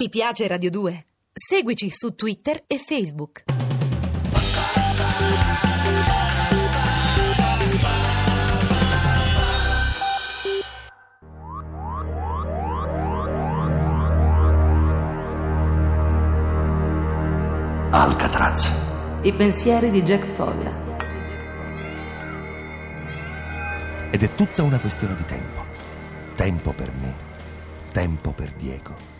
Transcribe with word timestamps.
Ti 0.00 0.08
piace 0.10 0.46
Radio 0.46 0.70
2? 0.70 1.06
Seguici 1.32 1.90
su 1.90 2.14
Twitter 2.14 2.62
e 2.68 2.78
Facebook. 2.78 3.42
Alcatraz. 17.90 19.20
I 19.22 19.32
pensieri 19.34 19.90
di 19.90 20.02
Jack 20.04 20.26
Folla. 20.26 20.70
Ed 24.12 24.22
è 24.22 24.34
tutta 24.36 24.62
una 24.62 24.78
questione 24.78 25.16
di 25.16 25.24
tempo. 25.24 25.64
Tempo 26.36 26.70
per 26.70 26.92
me, 26.92 27.14
tempo 27.90 28.30
per 28.30 28.52
Diego, 28.52 29.17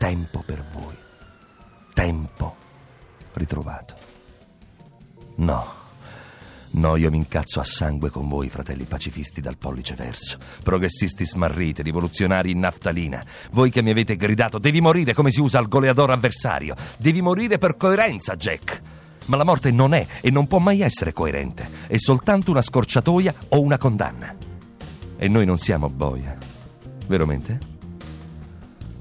tempo 0.00 0.42
per 0.42 0.64
voi, 0.72 0.94
tempo 1.92 2.56
ritrovato. 3.34 3.94
No, 5.36 5.66
no, 6.70 6.96
io 6.96 7.10
mi 7.10 7.18
incazzo 7.18 7.60
a 7.60 7.64
sangue 7.64 8.08
con 8.08 8.26
voi, 8.26 8.48
fratelli 8.48 8.84
pacifisti 8.84 9.42
dal 9.42 9.58
pollice 9.58 9.94
verso, 9.96 10.38
progressisti 10.62 11.26
smarriti, 11.26 11.82
rivoluzionari 11.82 12.50
in 12.50 12.60
naftalina. 12.60 13.22
Voi 13.50 13.68
che 13.68 13.82
mi 13.82 13.90
avete 13.90 14.16
gridato, 14.16 14.58
devi 14.58 14.80
morire 14.80 15.12
come 15.12 15.30
si 15.30 15.42
usa 15.42 15.58
al 15.58 15.68
goleador 15.68 16.12
avversario, 16.12 16.74
devi 16.96 17.20
morire 17.20 17.58
per 17.58 17.76
coerenza, 17.76 18.36
Jack. 18.36 18.80
Ma 19.26 19.36
la 19.36 19.44
morte 19.44 19.70
non 19.70 19.92
è 19.92 20.06
e 20.22 20.30
non 20.30 20.46
può 20.46 20.60
mai 20.60 20.80
essere 20.80 21.12
coerente, 21.12 21.68
è 21.88 21.98
soltanto 21.98 22.50
una 22.50 22.62
scorciatoia 22.62 23.34
o 23.48 23.60
una 23.60 23.76
condanna. 23.76 24.34
E 25.18 25.28
noi 25.28 25.44
non 25.44 25.58
siamo 25.58 25.90
boia, 25.90 26.38
veramente? 27.06 27.69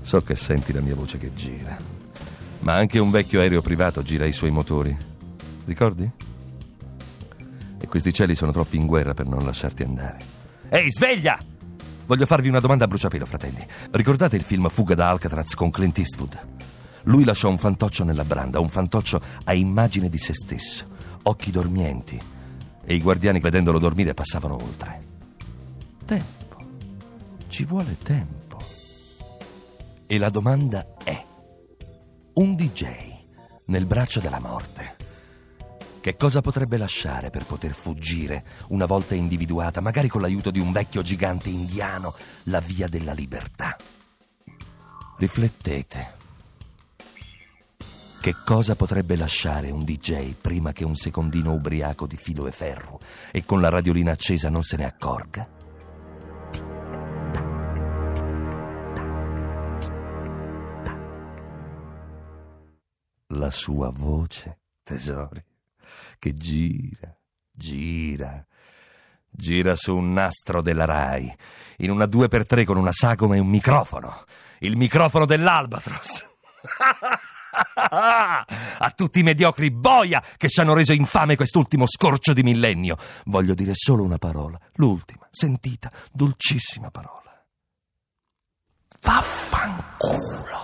So 0.10 0.22
che 0.22 0.36
senti 0.36 0.74
la 0.74 0.82
mia 0.82 0.96
voce 0.96 1.20
che 1.20 1.36
gira, 1.36 1.78
ma 2.62 2.74
anche 2.74 2.98
un 2.98 3.12
vecchio 3.12 3.42
aereo 3.42 3.62
privato 3.62 4.02
gira 4.02 4.26
i 4.26 4.32
suoi 4.32 4.50
motori. 4.50 4.98
Ricordi? 5.66 6.12
E 7.80 7.88
questi 7.88 8.12
cieli 8.12 8.34
sono 8.34 8.52
troppi 8.52 8.78
in 8.78 8.88
guerra 8.88 9.14
per 9.14 9.28
non 9.28 9.46
lasciarti 9.46 9.84
andare. 9.84 10.18
Ehi, 10.70 10.90
sveglia! 10.92 11.38
Voglio 12.08 12.26
farvi 12.26 12.48
una 12.48 12.60
domanda 12.60 12.86
a 12.86 12.88
bruciapelo, 12.88 13.24
fratelli. 13.28 13.64
Ricordate 13.92 14.36
il 14.36 14.42
film 14.42 14.68
Fuga 14.70 14.96
da 14.96 15.10
Alcatraz 15.10 15.54
con 15.54 15.70
Clint 15.70 16.00
Eastwood? 16.00 16.40
Lui 17.04 17.24
lasciò 17.24 17.48
un 17.48 17.60
fantoccio 17.60 18.04
nella 18.04 18.26
branda, 18.26 18.60
un 18.60 18.70
fantoccio 18.70 19.22
a 19.44 19.54
immagine 19.54 20.10
di 20.10 20.18
se 20.18 20.34
stesso, 20.34 20.88
occhi 21.22 21.52
dormienti, 21.52 22.20
e 22.84 22.96
i 22.96 23.00
guardiani 23.00 23.40
vedendolo 23.40 23.78
dormire 23.78 24.16
passavano 24.16 24.56
oltre. 24.56 25.04
Tempo. 26.04 26.66
Ci 27.48 27.64
vuole 27.66 27.96
tempo. 28.02 28.39
E 30.12 30.18
la 30.18 30.30
domanda 30.32 30.96
è, 31.04 31.24
un 32.34 32.56
DJ 32.56 32.88
nel 33.66 33.86
braccio 33.86 34.20
della 34.20 34.40
morte, 34.40 34.96
che 36.02 36.18
cosa 36.18 36.42
potrebbe 36.42 36.78
lasciare 36.78 37.30
per 37.30 37.46
poter 37.46 37.74
fuggire, 37.74 38.44
una 38.70 38.88
volta 38.88 39.14
individuata, 39.14 39.82
magari 39.82 40.08
con 40.08 40.22
l'aiuto 40.22 40.50
di 40.50 40.60
un 40.60 40.72
vecchio 40.72 41.04
gigante 41.04 41.50
indiano, 41.50 42.16
la 42.46 42.60
via 42.60 42.88
della 42.88 43.14
libertà? 43.14 43.78
Riflettete. 45.20 46.14
Che 48.20 48.36
cosa 48.44 48.76
potrebbe 48.76 49.16
lasciare 49.16 49.70
un 49.70 49.84
DJ 49.84 50.34
prima 50.34 50.72
che 50.72 50.86
un 50.86 50.96
secondino 50.96 51.54
ubriaco 51.54 52.08
di 52.08 52.18
filo 52.18 52.48
e 52.48 52.52
ferro 52.52 53.00
e 53.30 53.46
con 53.46 53.62
la 53.62 53.70
radiolina 53.70 54.14
accesa 54.14 54.50
non 54.50 54.64
se 54.64 54.76
ne 54.76 54.86
accorga? 54.86 55.59
La 63.34 63.52
sua 63.52 63.92
voce, 63.92 64.62
tesori, 64.82 65.44
che 66.18 66.34
gira, 66.34 67.16
gira, 67.52 68.44
gira 69.30 69.76
su 69.76 69.96
un 69.96 70.14
nastro 70.14 70.64
della 70.64 70.86
RAI, 70.86 71.36
in 71.78 71.92
una 71.92 72.06
2x3 72.06 72.66
con 72.66 72.78
una 72.78 72.92
sagoma 72.92 73.36
e 73.36 73.40
un 73.40 73.48
microfono, 73.48 74.24
il 74.60 74.76
microfono 74.76 75.26
dell'Albatros. 75.26 76.28
A 77.82 78.92
tutti 78.96 79.20
i 79.20 79.24
mediocri 79.24 79.70
boia 79.70 80.24
che 80.38 80.50
ci 80.50 80.60
hanno 80.60 80.74
reso 80.74 80.94
infame 80.94 81.36
quest'ultimo 81.36 81.86
scorcio 81.86 82.34
di 82.34 82.42
millennio. 82.42 82.98
Voglio 83.26 83.54
dire 83.54 83.74
solo 83.76 84.04
una 84.04 84.18
parola, 84.18 84.60
l'ultima, 84.76 85.28
sentita, 85.30 85.92
dolcissima 86.12 86.90
parola. 86.90 87.46
Vaffanculo. 89.02 90.59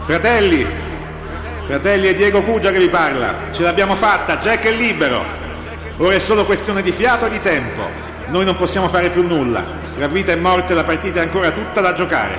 Fratelli, 0.00 0.66
fratelli 1.66 2.08
è 2.08 2.14
Diego 2.14 2.42
Cugia 2.42 2.72
che 2.72 2.78
vi 2.80 2.88
parla. 2.88 3.52
Ce 3.52 3.62
l'abbiamo 3.62 3.94
fatta, 3.94 4.38
Jack 4.38 4.64
è 4.64 4.72
libero. 4.72 5.24
Ora 5.98 6.16
è 6.16 6.18
solo 6.18 6.44
questione 6.44 6.82
di 6.82 6.90
fiato 6.90 7.26
e 7.26 7.30
di 7.30 7.40
tempo. 7.40 8.05
Noi 8.28 8.44
non 8.44 8.56
possiamo 8.56 8.88
fare 8.88 9.10
più 9.10 9.26
nulla. 9.26 9.64
Tra 9.94 10.08
vita 10.08 10.32
e 10.32 10.36
morte 10.36 10.74
la 10.74 10.84
partita 10.84 11.20
è 11.20 11.22
ancora 11.22 11.52
tutta 11.52 11.80
da 11.80 11.92
giocare. 11.92 12.34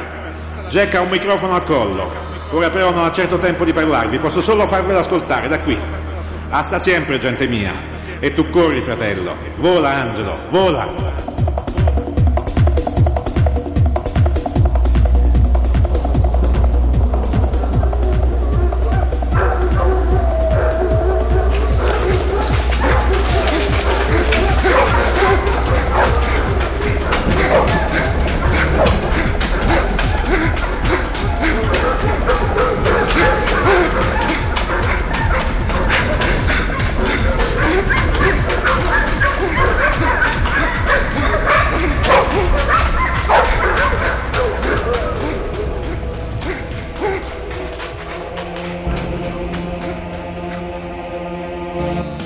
Jack 0.70 0.96
ha 0.96 1.02
un 1.02 1.10
microfono 1.10 1.56
al 1.56 1.64
collo. 1.64 2.12
Ora 2.52 2.70
però 2.70 2.92
non 2.92 3.06
ha 3.06 3.12
certo 3.12 3.38
tempo 3.38 3.64
di 3.64 3.74
parlarvi, 3.74 4.20
posso 4.20 4.42
solo 4.42 4.68
farvelo 4.68 5.00
ascoltare 5.00 5.48
da 5.48 5.60
qui. 5.60 5.78
Hasta 6.50 6.80
sempre, 6.80 7.20
gente 7.20 7.48
mia. 7.48 7.74
E 8.20 8.34
tu 8.34 8.50
corri, 8.50 8.82
fratello. 8.82 9.36
Vola, 9.56 9.90
Angelo, 9.90 10.38
vola. 10.50 11.37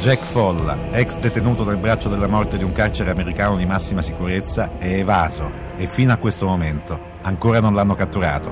Jack 0.01 0.23
Folla, 0.23 0.89
ex 0.89 1.19
detenuto 1.19 1.63
nel 1.63 1.77
braccio 1.77 2.09
della 2.09 2.25
morte 2.25 2.57
di 2.57 2.63
un 2.63 2.71
carcere 2.71 3.11
americano 3.11 3.55
di 3.55 3.67
massima 3.67 4.01
sicurezza, 4.01 4.79
è 4.79 4.95
evaso 4.95 5.51
e 5.77 5.85
fino 5.85 6.11
a 6.11 6.17
questo 6.17 6.47
momento 6.47 6.99
ancora 7.21 7.59
non 7.59 7.75
l'hanno 7.75 7.93
catturato. 7.93 8.51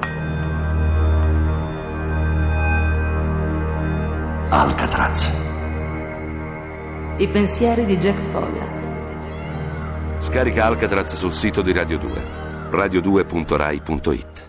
Alcatraz. 4.51 5.47
I 7.17 7.27
pensieri 7.29 7.85
di 7.85 7.97
Jack 7.97 8.19
Folla. 8.29 8.67
Scarica 10.19 10.65
Alcatraz 10.65 11.15
sul 11.15 11.33
sito 11.33 11.63
di 11.63 11.73
Radio 11.73 11.97
2, 11.97 12.09
radio2.rai.it. 12.69 14.48